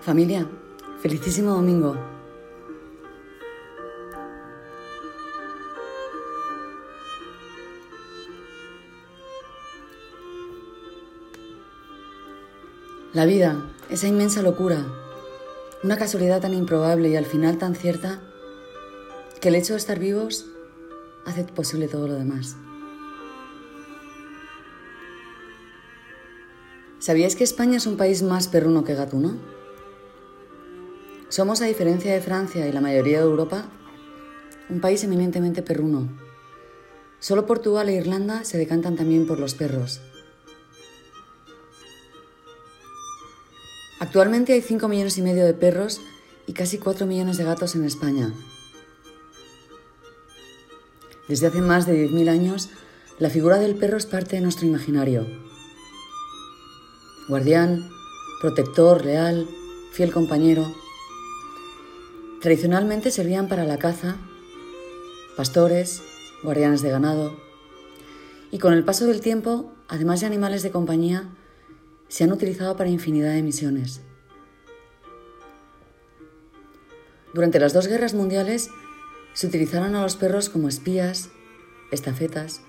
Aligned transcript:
Familia, 0.00 0.48
felicísimo 1.02 1.52
domingo. 1.52 1.94
La 13.12 13.26
vida, 13.26 13.70
esa 13.90 14.08
inmensa 14.08 14.40
locura, 14.40 14.86
una 15.82 15.98
casualidad 15.98 16.40
tan 16.40 16.54
improbable 16.54 17.10
y 17.10 17.16
al 17.16 17.26
final 17.26 17.58
tan 17.58 17.74
cierta, 17.74 18.22
que 19.38 19.48
el 19.48 19.54
hecho 19.54 19.74
de 19.74 19.80
estar 19.80 19.98
vivos 19.98 20.46
hace 21.26 21.44
posible 21.44 21.88
todo 21.88 22.08
lo 22.08 22.14
demás. 22.14 22.56
¿Sabíais 27.00 27.36
que 27.36 27.44
España 27.44 27.76
es 27.76 27.86
un 27.86 27.98
país 27.98 28.22
más 28.22 28.48
perruno 28.48 28.82
que 28.82 28.94
gatuno? 28.94 29.59
Somos, 31.30 31.62
a 31.62 31.66
diferencia 31.66 32.12
de 32.12 32.20
Francia 32.20 32.66
y 32.66 32.72
la 32.72 32.80
mayoría 32.80 33.18
de 33.18 33.24
Europa, 33.24 33.64
un 34.68 34.80
país 34.80 35.04
eminentemente 35.04 35.62
perruno. 35.62 36.08
Solo 37.20 37.46
Portugal 37.46 37.88
e 37.88 37.94
Irlanda 37.94 38.42
se 38.42 38.58
decantan 38.58 38.96
también 38.96 39.28
por 39.28 39.38
los 39.38 39.54
perros. 39.54 40.00
Actualmente 44.00 44.54
hay 44.54 44.60
5 44.60 44.88
millones 44.88 45.18
y 45.18 45.22
medio 45.22 45.44
de 45.46 45.54
perros 45.54 46.00
y 46.48 46.52
casi 46.52 46.78
4 46.78 47.06
millones 47.06 47.36
de 47.36 47.44
gatos 47.44 47.76
en 47.76 47.84
España. 47.84 48.34
Desde 51.28 51.46
hace 51.46 51.60
más 51.60 51.86
de 51.86 52.08
10.000 52.08 52.28
años, 52.28 52.70
la 53.20 53.30
figura 53.30 53.58
del 53.58 53.76
perro 53.76 53.98
es 53.98 54.06
parte 54.06 54.34
de 54.34 54.42
nuestro 54.42 54.66
imaginario. 54.66 55.28
Guardián, 57.28 57.88
protector, 58.40 59.04
leal, 59.04 59.46
fiel 59.92 60.12
compañero. 60.12 60.74
Tradicionalmente 62.40 63.10
servían 63.10 63.48
para 63.48 63.64
la 63.64 63.76
caza, 63.76 64.16
pastores, 65.36 66.02
guardianes 66.42 66.80
de 66.80 66.88
ganado. 66.88 67.38
Y 68.50 68.58
con 68.58 68.72
el 68.72 68.82
paso 68.82 69.06
del 69.06 69.20
tiempo, 69.20 69.70
además 69.88 70.20
de 70.20 70.26
animales 70.26 70.62
de 70.62 70.70
compañía, 70.70 71.28
se 72.08 72.24
han 72.24 72.32
utilizado 72.32 72.78
para 72.78 72.88
infinidad 72.88 73.34
de 73.34 73.42
misiones. 73.42 74.00
Durante 77.34 77.60
las 77.60 77.74
dos 77.74 77.88
guerras 77.88 78.14
mundiales 78.14 78.70
se 79.34 79.46
utilizaron 79.46 79.94
a 79.94 80.02
los 80.02 80.16
perros 80.16 80.48
como 80.48 80.68
espías, 80.68 81.28
estafetas, 81.92 82.62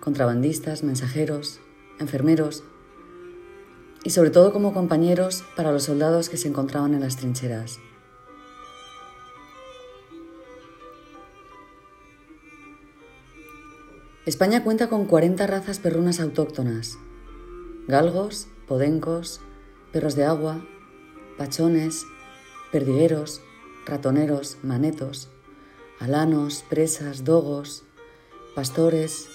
contrabandistas, 0.00 0.82
mensajeros, 0.82 1.60
enfermeros 1.98 2.64
y 4.04 4.10
sobre 4.10 4.28
todo 4.28 4.52
como 4.52 4.74
compañeros 4.74 5.42
para 5.56 5.72
los 5.72 5.84
soldados 5.84 6.28
que 6.28 6.36
se 6.36 6.48
encontraban 6.48 6.92
en 6.92 7.00
las 7.00 7.16
trincheras. 7.16 7.80
España 14.26 14.64
cuenta 14.64 14.88
con 14.88 15.04
40 15.04 15.46
razas 15.46 15.78
perrunas 15.78 16.18
autóctonas, 16.18 16.98
galgos, 17.86 18.48
podencos, 18.66 19.40
perros 19.92 20.16
de 20.16 20.24
agua, 20.24 20.66
pachones, 21.38 22.04
perdigueros, 22.72 23.40
ratoneros, 23.86 24.58
manetos, 24.64 25.28
alanos, 26.00 26.64
presas, 26.68 27.22
dogos, 27.22 27.84
pastores, 28.56 29.28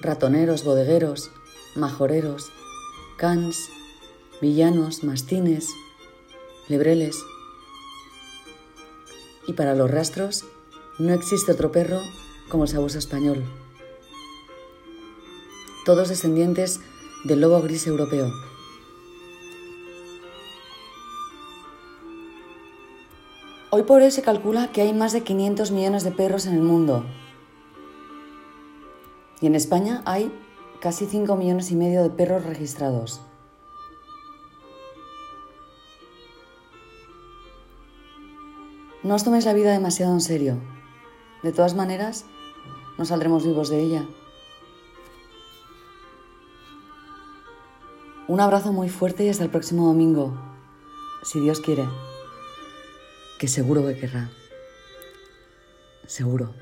ratoneros, 0.00 0.62
bodegueros, 0.62 1.32
majoreros, 1.74 2.52
cans, 3.16 3.68
villanos, 4.40 5.02
mastines, 5.02 5.68
lebreles. 6.68 7.16
Y 9.48 9.54
para 9.54 9.74
los 9.74 9.90
rastros, 9.90 10.44
no 11.00 11.12
existe 11.12 11.50
otro 11.50 11.72
perro 11.72 12.00
como 12.48 12.62
el 12.62 12.68
sabueso 12.68 12.98
español. 12.98 13.42
Todos 15.88 16.10
descendientes 16.10 16.82
del 17.24 17.40
lobo 17.40 17.62
gris 17.62 17.86
europeo. 17.86 18.30
Hoy 23.70 23.84
por 23.84 24.02
hoy 24.02 24.10
se 24.10 24.20
calcula 24.20 24.70
que 24.70 24.82
hay 24.82 24.92
más 24.92 25.14
de 25.14 25.22
500 25.22 25.70
millones 25.70 26.04
de 26.04 26.10
perros 26.10 26.44
en 26.44 26.56
el 26.56 26.60
mundo. 26.60 27.06
Y 29.40 29.46
en 29.46 29.54
España 29.54 30.02
hay 30.04 30.30
casi 30.78 31.06
5 31.06 31.36
millones 31.36 31.70
y 31.70 31.74
medio 31.74 32.02
de 32.02 32.10
perros 32.10 32.44
registrados. 32.44 33.22
No 39.02 39.14
os 39.14 39.24
toméis 39.24 39.46
la 39.46 39.54
vida 39.54 39.72
demasiado 39.72 40.12
en 40.12 40.20
serio. 40.20 40.58
De 41.42 41.50
todas 41.50 41.74
maneras, 41.74 42.26
no 42.98 43.06
saldremos 43.06 43.46
vivos 43.46 43.70
de 43.70 43.80
ella. 43.80 44.06
Un 48.28 48.40
abrazo 48.40 48.74
muy 48.74 48.90
fuerte 48.90 49.24
y 49.24 49.30
hasta 49.30 49.42
el 49.42 49.48
próximo 49.48 49.86
domingo, 49.86 50.38
si 51.22 51.40
Dios 51.40 51.60
quiere, 51.60 51.88
que 53.38 53.48
seguro 53.48 53.86
que 53.86 53.96
querrá. 53.96 54.28
Seguro. 56.06 56.52